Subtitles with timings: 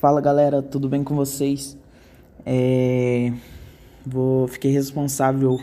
[0.00, 1.76] Fala galera, tudo bem com vocês?
[2.46, 3.32] É...
[4.06, 4.46] Vou...
[4.46, 5.58] Fiquei responsável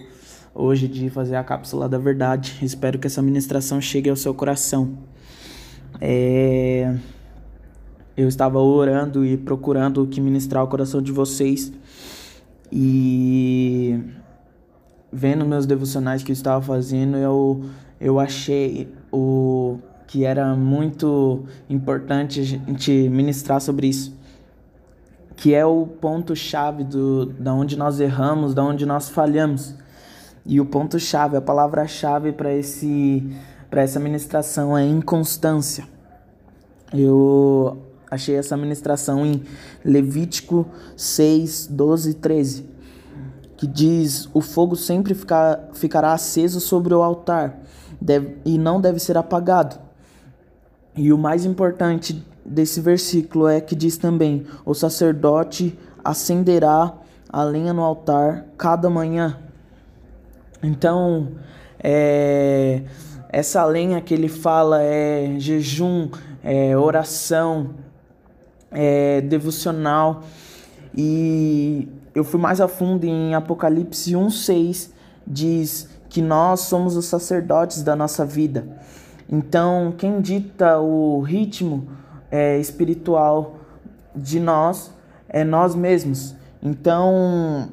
[0.53, 2.57] hoje de fazer a cápsula da verdade.
[2.61, 4.97] Espero que essa ministração chegue ao seu coração.
[6.01, 6.97] É...
[8.17, 11.71] Eu estava orando e procurando o que ministrar o coração de vocês
[12.69, 13.97] e
[15.13, 17.63] vendo meus devocionais que eu estava fazendo, eu,
[18.01, 24.24] eu achei o que era muito importante a gente ministrar sobre isso
[25.45, 29.75] que é o ponto chave do da onde nós erramos, da onde nós falhamos.
[30.43, 33.31] E o ponto chave, a palavra chave para esse
[33.69, 35.87] para essa ministração é inconstância.
[36.91, 37.77] Eu
[38.09, 39.43] achei essa ministração em
[39.83, 40.65] Levítico
[40.97, 42.69] 6, 12 e 13,
[43.55, 47.59] que diz: O fogo sempre ficar, ficará aceso sobre o altar
[48.01, 49.77] deve, e não deve ser apagado.
[50.97, 56.93] E o mais importante desse versículo é que diz também: o sacerdote acenderá
[57.27, 59.39] a lenha no altar cada manhã.
[60.61, 61.29] Então,
[61.83, 62.83] é,
[63.29, 66.09] essa lenha que ele fala é jejum,
[66.43, 67.71] é oração,
[68.71, 70.23] é devocional.
[70.95, 74.91] E eu fui mais a fundo em Apocalipse 1,6,
[75.27, 78.65] diz que nós somos os sacerdotes da nossa vida.
[79.29, 81.87] Então, quem dita o ritmo
[82.31, 83.57] é, espiritual
[84.15, 84.93] de nós
[85.27, 86.35] é nós mesmos.
[86.61, 87.69] Então,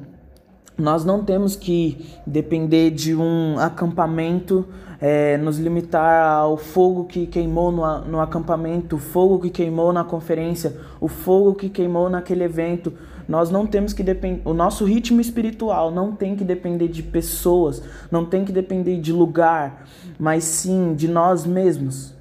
[0.77, 4.65] nós não temos que depender de um acampamento,
[4.99, 10.03] é, nos limitar ao fogo que queimou no, no acampamento, o fogo que queimou na
[10.03, 12.93] conferência, o fogo que queimou naquele evento.
[13.27, 14.41] Nós não temos que depender.
[14.43, 19.13] O nosso ritmo espiritual não tem que depender de pessoas, não tem que depender de
[19.13, 19.85] lugar,
[20.19, 22.12] mas sim de nós mesmos.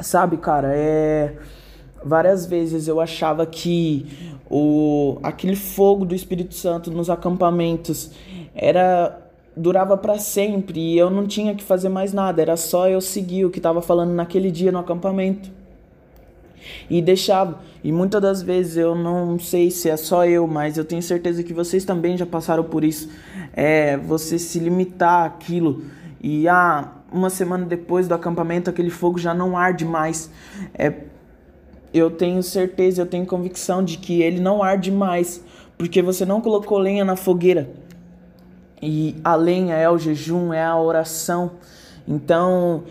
[0.00, 1.34] Sabe, cara, é
[2.04, 4.06] várias vezes eu achava que
[4.50, 8.10] o aquele fogo do Espírito Santo nos acampamentos
[8.54, 9.18] era
[9.56, 13.44] durava para sempre e eu não tinha que fazer mais nada, era só eu seguir
[13.44, 15.50] o que estava falando naquele dia no acampamento.
[16.88, 17.58] E deixava.
[17.82, 21.42] E muitas das vezes eu não sei se é só eu, mas eu tenho certeza
[21.42, 23.08] que vocês também já passaram por isso.
[23.54, 25.84] É você se limitar àquilo
[26.22, 30.30] e ah, uma semana depois do acampamento aquele fogo já não arde mais.
[30.74, 30.92] É,
[31.92, 35.44] eu tenho certeza, eu tenho convicção de que ele não arde mais,
[35.76, 37.70] porque você não colocou lenha na fogueira.
[38.80, 41.52] E a lenha é o jejum, é a oração.
[42.06, 42.84] Então,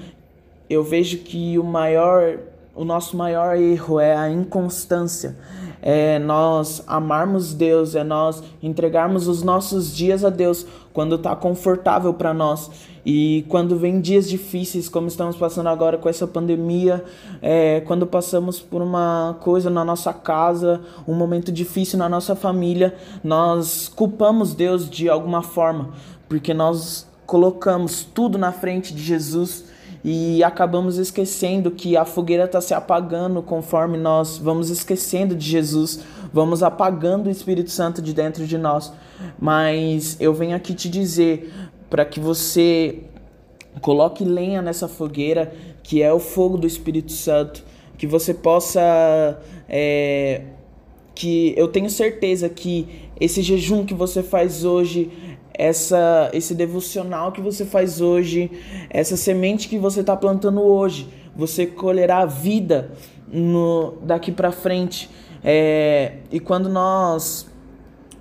[0.70, 2.38] eu vejo que o maior
[2.76, 5.36] o nosso maior erro é a inconstância.
[5.82, 12.14] É nós amarmos Deus, é nós entregarmos os nossos dias a Deus quando está confortável
[12.14, 12.70] para nós.
[13.06, 17.04] E quando vem dias difíceis, como estamos passando agora com essa pandemia,
[17.42, 22.96] é, quando passamos por uma coisa na nossa casa, um momento difícil na nossa família,
[23.24, 25.92] nós culpamos Deus de alguma forma,
[26.28, 29.69] porque nós colocamos tudo na frente de Jesus
[30.04, 36.00] e acabamos esquecendo que a fogueira está se apagando conforme nós vamos esquecendo de Jesus,
[36.32, 38.94] vamos apagando o Espírito Santo de dentro de nós.
[39.38, 41.52] Mas eu venho aqui te dizer
[41.90, 43.04] para que você
[43.82, 47.64] coloque lenha nessa fogueira, que é o fogo do Espírito Santo,
[47.98, 49.40] que você possa.
[49.68, 50.44] É,
[51.14, 52.88] que eu tenho certeza que
[53.20, 55.12] esse jejum que você faz hoje
[55.60, 58.50] essa esse devocional que você faz hoje,
[58.90, 62.92] essa semente que você está plantando hoje, você colherá vida
[63.28, 65.10] no daqui para frente.
[65.44, 67.46] É, e quando nós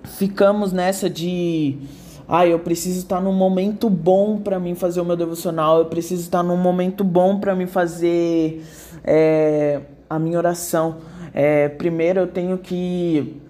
[0.02, 1.78] ficamos nessa de
[2.26, 6.22] ah, eu preciso estar num momento bom para mim fazer o meu devocional, eu preciso
[6.22, 8.64] estar num momento bom para mim fazer
[9.04, 10.96] é, a minha oração.
[11.32, 13.40] É, primeiro eu tenho que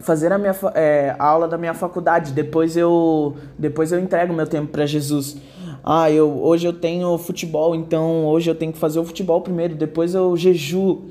[0.00, 4.46] fazer a minha é, a aula da minha faculdade, depois eu depois eu entrego meu
[4.46, 5.36] tempo para Jesus.
[5.84, 9.74] Ah, eu hoje eu tenho futebol, então hoje eu tenho que fazer o futebol primeiro,
[9.74, 11.06] depois eu jeju.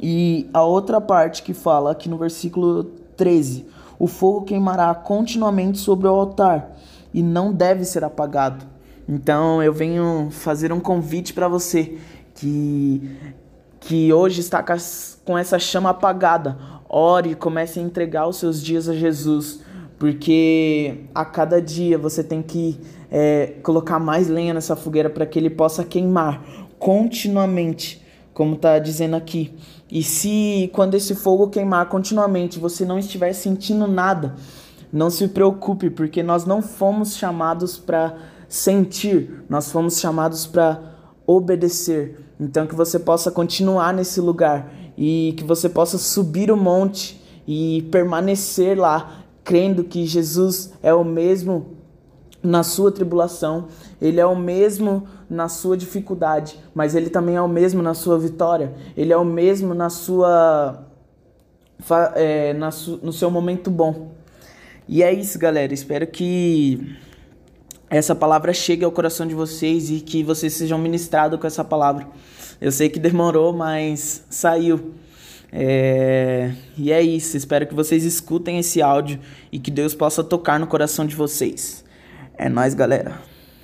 [0.00, 2.84] E a outra parte que fala aqui no versículo
[3.16, 3.66] 13:
[3.98, 6.76] O fogo queimará continuamente sobre o altar
[7.12, 8.64] e não deve ser apagado.
[9.08, 11.98] Então eu venho fazer um convite para você
[12.34, 13.18] que
[13.80, 14.64] que hoje está
[15.24, 16.56] com essa chama apagada,
[16.92, 19.60] ore e comece a entregar os seus dias a Jesus,
[19.98, 22.78] porque a cada dia você tem que
[23.10, 26.44] é, colocar mais lenha nessa fogueira para que ele possa queimar
[26.78, 28.04] continuamente,
[28.34, 29.54] como está dizendo aqui.
[29.90, 34.34] E se quando esse fogo queimar continuamente você não estiver sentindo nada,
[34.92, 38.16] não se preocupe, porque nós não fomos chamados para
[38.48, 40.78] sentir, nós fomos chamados para
[41.26, 42.18] obedecer.
[42.38, 47.82] Então que você possa continuar nesse lugar e que você possa subir o monte e
[47.90, 51.76] permanecer lá, crendo que Jesus é o mesmo
[52.42, 53.68] na sua tribulação,
[54.00, 58.18] ele é o mesmo na sua dificuldade, mas ele também é o mesmo na sua
[58.18, 60.86] vitória, ele é o mesmo na sua
[62.14, 64.12] é, na su, no seu momento bom.
[64.88, 65.72] E é isso, galera.
[65.72, 66.96] Espero que
[67.88, 72.06] essa palavra chegue ao coração de vocês e que vocês sejam ministrados com essa palavra.
[72.62, 74.94] Eu sei que demorou, mas saiu.
[75.50, 76.52] É...
[76.78, 77.36] E é isso.
[77.36, 79.18] Espero que vocês escutem esse áudio
[79.50, 81.84] e que Deus possa tocar no coração de vocês.
[82.38, 83.20] É nóis, galera.